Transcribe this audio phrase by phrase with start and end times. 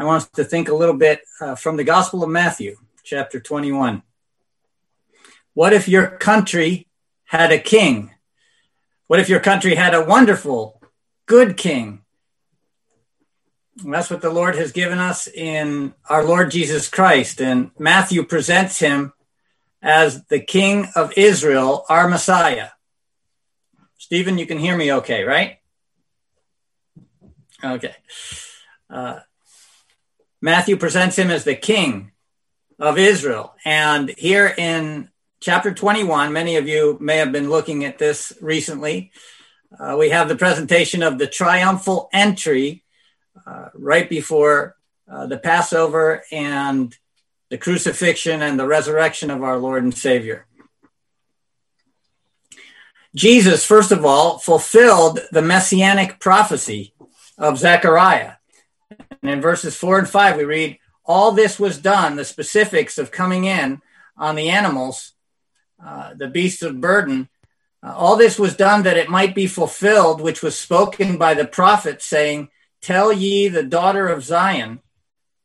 [0.00, 3.38] I want us to think a little bit uh, from the Gospel of Matthew, chapter
[3.38, 4.02] 21.
[5.52, 6.88] What if your country
[7.24, 8.10] had a king?
[9.08, 10.80] What if your country had a wonderful,
[11.26, 12.00] good king?
[13.84, 17.42] And that's what the Lord has given us in our Lord Jesus Christ.
[17.42, 19.12] And Matthew presents him
[19.82, 22.70] as the King of Israel, our Messiah.
[23.98, 25.58] Stephen, you can hear me okay, right?
[27.62, 27.94] Okay.
[28.88, 29.20] Uh,
[30.42, 32.12] Matthew presents him as the King
[32.78, 33.54] of Israel.
[33.64, 39.12] And here in chapter 21, many of you may have been looking at this recently.
[39.78, 42.84] Uh, we have the presentation of the triumphal entry
[43.46, 44.76] uh, right before
[45.10, 46.96] uh, the Passover and
[47.50, 50.46] the crucifixion and the resurrection of our Lord and Savior.
[53.14, 56.94] Jesus, first of all, fulfilled the messianic prophecy
[57.36, 58.34] of Zechariah.
[59.22, 63.10] And in verses four and five, we read, All this was done, the specifics of
[63.10, 63.82] coming in
[64.16, 65.12] on the animals,
[65.84, 67.28] uh, the beasts of burden.
[67.82, 71.46] Uh, all this was done that it might be fulfilled, which was spoken by the
[71.46, 72.48] prophet, saying,
[72.82, 74.80] Tell ye the daughter of Zion,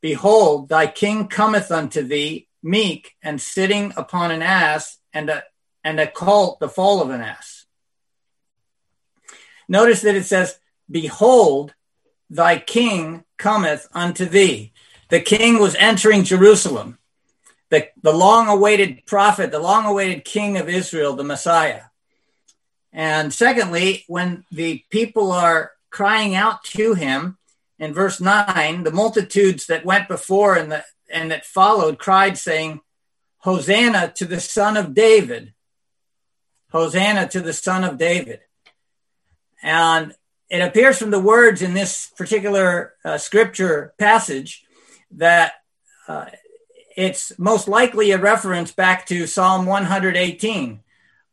[0.00, 5.42] Behold, thy king cometh unto thee, meek and sitting upon an ass, and a,
[5.82, 7.66] and a colt, the foal of an ass.
[9.68, 10.58] Notice that it says,
[10.90, 11.74] Behold,
[12.30, 14.72] thy king cometh unto thee.
[15.08, 16.98] The king was entering Jerusalem,
[17.70, 21.84] the, the long awaited prophet, the long awaited king of Israel, the Messiah.
[22.92, 27.38] And secondly, when the people are crying out to him,
[27.78, 32.80] in verse 9, the multitudes that went before and, the, and that followed cried, saying,
[33.38, 35.54] Hosanna to the Son of David.
[36.72, 38.40] Hosanna to the Son of David.
[39.62, 40.14] And
[40.50, 44.64] it appears from the words in this particular uh, scripture passage
[45.12, 45.52] that
[46.06, 46.26] uh,
[46.96, 50.80] it's most likely a reference back to Psalm 118,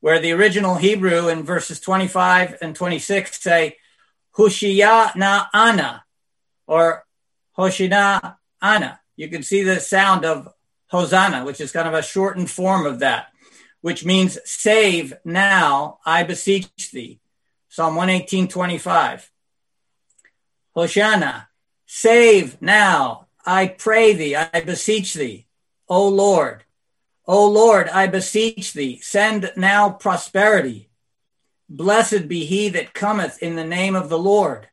[0.00, 3.76] where the original Hebrew in verses 25 and 26 say,
[4.36, 6.04] Hushia na ana,
[6.66, 7.04] or
[7.56, 9.00] Hoshina Ana.
[9.16, 10.52] You can see the sound of
[10.88, 13.28] Hosanna, which is kind of a shortened form of that,
[13.80, 17.20] which means save now, I beseech thee.
[17.74, 19.32] Psalm 118, 25.
[20.76, 21.46] Hoshana,
[21.86, 25.48] save now, I pray thee, I beseech thee,
[25.88, 26.62] O Lord.
[27.26, 30.88] O Lord, I beseech thee, send now prosperity.
[31.68, 34.68] Blessed be he that cometh in the name of the Lord.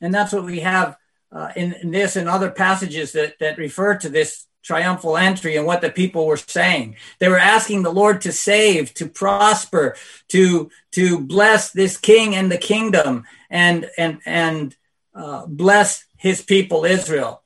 [0.00, 0.96] And that's what we have
[1.30, 5.64] uh, in, in, this and other passages that, that refer to this triumphal entry and
[5.64, 6.96] what the people were saying.
[7.20, 9.94] They were asking the Lord to save, to prosper,
[10.28, 14.76] to, to bless this king and the kingdom and, and, and
[15.14, 17.42] uh, bless his people, Israel.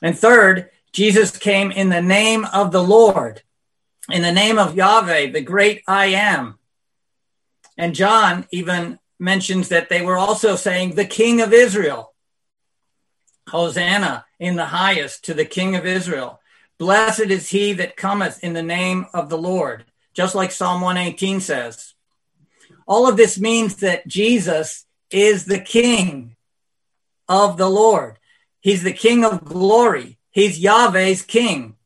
[0.00, 3.42] And third, Jesus came in the name of the Lord,
[4.10, 6.58] in the name of Yahweh, the great I am.
[7.76, 12.14] And John even mentions that they were also saying the King of Israel.
[13.48, 16.40] Hosanna in the highest to the King of Israel.
[16.78, 21.40] Blessed is he that cometh in the name of the Lord, just like Psalm 118
[21.40, 21.94] says.
[22.86, 26.36] All of this means that Jesus is the King
[27.28, 28.18] of the Lord.
[28.60, 30.18] He's the King of glory.
[30.30, 31.76] He's Yahweh's King.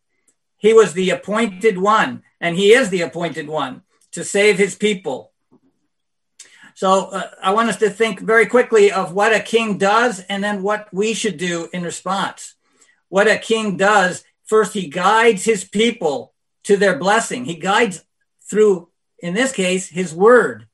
[0.57, 3.83] He was the appointed one, and he is the appointed one
[4.13, 5.33] to save his people
[6.79, 10.45] so uh, I want us to think very quickly of what a king does and
[10.45, 12.55] then what we should do in response.
[13.09, 17.45] What a king does, first, he guides his people to their blessing.
[17.45, 18.05] He guides
[18.49, 18.89] through,
[19.19, 20.67] in this case, his word.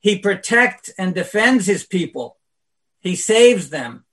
[0.00, 2.36] He protects and defends his people,
[3.00, 4.04] he saves them.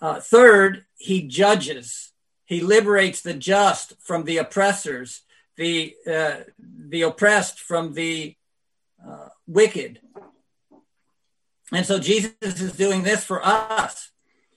[0.00, 2.12] Uh, third, he judges.
[2.44, 5.22] He liberates the just from the oppressors,
[5.56, 8.36] the uh, the oppressed from the
[9.06, 10.00] uh, wicked.
[11.72, 14.10] And so Jesus is doing this for us.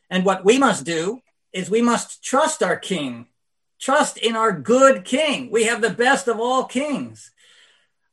[0.09, 1.21] And what we must do
[1.55, 3.27] is we must trust our king,
[3.79, 5.49] trust in our good king.
[5.49, 7.31] We have the best of all kings.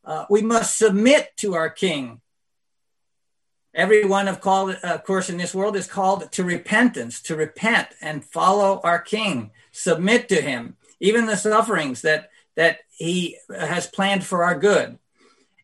[0.04, 2.20] Uh, we must submit to our king.
[3.74, 8.24] Everyone, of, called, of course, in this world is called to repentance, to repent and
[8.24, 14.44] follow our king, submit to him, even the sufferings that, that he has planned for
[14.44, 14.98] our good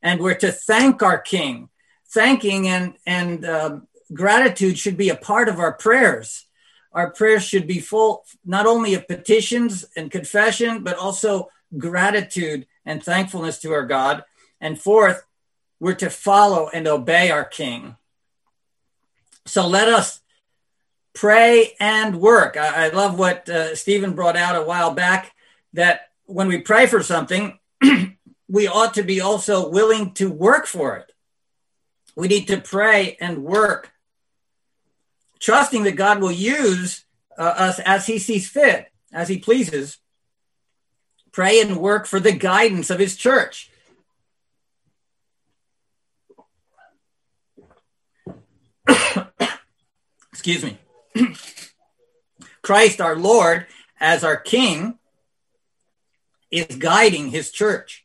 [0.02, 1.68] and we're to thank our King.
[2.10, 3.80] Thanking and and uh,
[4.12, 6.46] gratitude should be a part of our prayers.
[6.92, 13.02] Our prayers should be full not only of petitions and confession, but also gratitude and
[13.02, 14.24] thankfulness to our God.
[14.60, 15.24] And fourth,
[15.80, 17.96] we're to follow and obey our King.
[19.46, 20.20] So let us
[21.14, 22.56] pray and work.
[22.56, 25.32] I, I love what uh, Stephen brought out a while back
[25.72, 27.58] that when we pray for something,
[28.48, 31.12] we ought to be also willing to work for it.
[32.16, 33.92] We need to pray and work,
[35.38, 37.04] trusting that God will use
[37.36, 39.98] uh, us as He sees fit, as He pleases.
[41.32, 43.70] Pray and work for the guidance of His church.
[50.32, 50.78] Excuse me.
[52.62, 53.66] Christ our Lord,
[54.00, 54.98] as our King,
[56.50, 58.04] is guiding His church.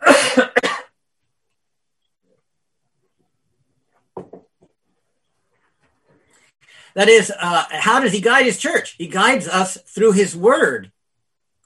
[6.98, 8.96] That is, uh, how does he guide his church?
[8.98, 10.90] He guides us through his word.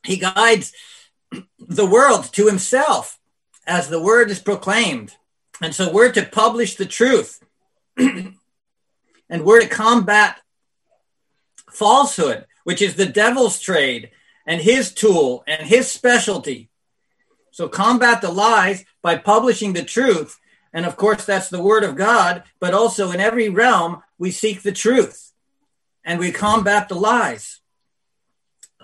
[0.05, 0.75] He guides
[1.59, 3.19] the world to himself
[3.67, 5.17] as the word is proclaimed.
[5.63, 7.43] And so we're to publish the truth
[7.97, 8.37] and
[9.31, 10.39] we're to combat
[11.71, 14.11] falsehood, which is the devil's trade
[14.47, 16.69] and his tool and his specialty.
[17.53, 20.39] So combat the lies by publishing the truth.
[20.73, 24.63] And of course, that's the word of God, but also in every realm, we seek
[24.63, 25.33] the truth
[26.05, 27.61] and we combat the lies.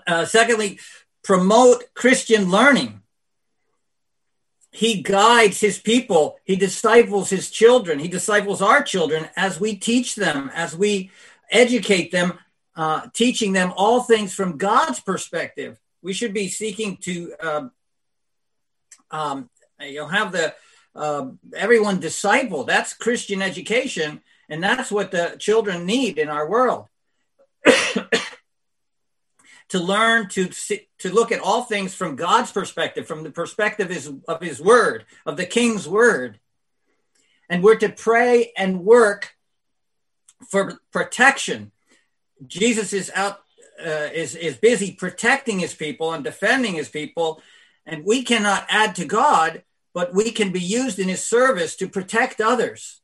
[0.05, 0.79] Uh, secondly,
[1.23, 3.01] promote Christian learning.
[4.71, 10.15] He guides his people, he disciples his children, he disciples our children as we teach
[10.15, 11.09] them, as we
[11.49, 12.37] educate them,
[12.75, 15.79] uh, teaching them all things from God's perspective.
[16.03, 17.69] We should be seeking to uh,
[19.11, 19.49] um,
[19.81, 20.53] you'll have the
[20.99, 22.63] uh, everyone disciple.
[22.65, 26.87] That's Christian education, and that's what the children need in our world.
[29.69, 30.49] to learn to
[30.99, 34.61] to look at all things from God's perspective, from the perspective of his, of his
[34.61, 36.39] word, of the King's word,
[37.49, 39.35] and we're to pray and work
[40.49, 41.71] for protection.
[42.45, 43.39] Jesus is out
[43.83, 47.41] uh, is is busy protecting his people and defending his people
[47.89, 49.63] and we cannot add to God,
[49.93, 53.01] but we can be used in his service to protect others,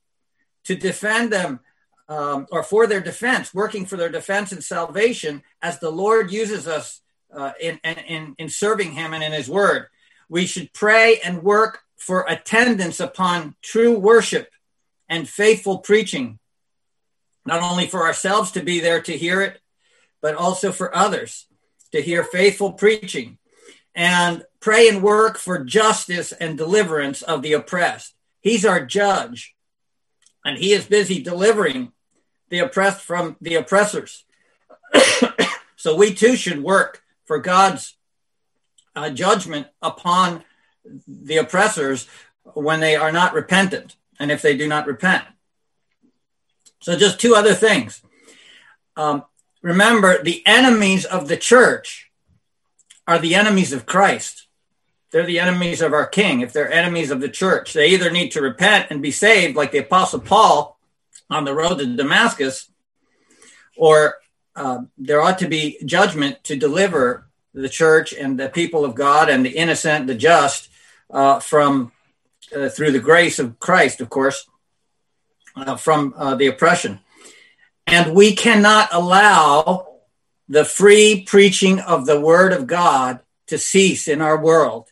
[0.65, 1.59] to defend them,
[2.07, 6.67] um, or for their defense, working for their defense and salvation as the Lord uses
[6.67, 7.01] us
[7.33, 9.87] uh, in, in, in serving him and in his word.
[10.29, 14.51] We should pray and work for attendance upon true worship
[15.09, 16.39] and faithful preaching,
[17.45, 19.59] not only for ourselves to be there to hear it,
[20.21, 21.47] but also for others
[21.91, 23.37] to hear faithful preaching
[23.95, 28.13] and pray and work for justice and deliverance of the oppressed.
[28.41, 29.55] He's our judge,
[30.43, 31.93] and he is busy delivering
[32.49, 34.25] the oppressed from the oppressors.
[35.75, 37.95] so we too should work for God's
[38.95, 40.43] uh, judgment upon
[41.07, 42.07] the oppressors
[42.53, 45.23] when they are not repentant and if they do not repent.
[46.81, 48.01] So, just two other things.
[48.95, 49.23] Um,
[49.61, 52.04] remember, the enemies of the church
[53.07, 54.47] are the enemies of Christ.
[55.11, 56.41] They're the enemies of our King.
[56.41, 59.71] If they're enemies of the church, they either need to repent and be saved, like
[59.71, 60.77] the Apostle Paul
[61.29, 62.69] on the road to Damascus,
[63.77, 64.15] or
[64.55, 69.29] uh, there ought to be judgment to deliver the church and the people of God
[69.29, 70.69] and the innocent, the just,
[71.09, 71.91] uh, from
[72.55, 74.47] uh, through the grace of Christ, of course,
[75.55, 76.99] uh, from uh, the oppression.
[77.87, 79.94] And we cannot allow
[80.47, 84.89] the free preaching of the word of God to cease in our world.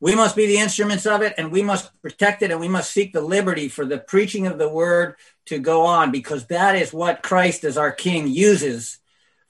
[0.00, 2.92] We must be the instruments of it and we must protect it and we must
[2.92, 6.92] seek the liberty for the preaching of the word to go on because that is
[6.92, 8.98] what Christ as our King uses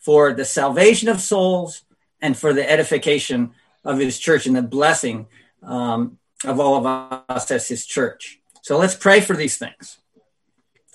[0.01, 1.83] for the salvation of souls
[2.21, 3.53] and for the edification
[3.85, 5.27] of his church and the blessing
[5.63, 8.41] um, of all of us as his church.
[8.63, 9.99] So let's pray for these things.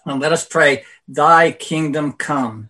[0.06, 2.70] And let us pray, Thy kingdom come